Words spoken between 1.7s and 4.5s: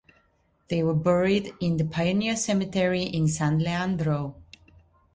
the Pioneer Cemetery in San Leandro.